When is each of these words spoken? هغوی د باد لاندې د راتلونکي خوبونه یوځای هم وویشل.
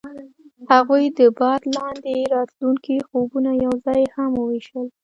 هغوی 0.71 1.03
د 1.17 1.19
باد 1.39 1.61
لاندې 1.75 2.15
د 2.21 2.29
راتلونکي 2.35 2.95
خوبونه 3.07 3.51
یوځای 3.65 4.01
هم 4.15 4.31
وویشل. 4.37 4.85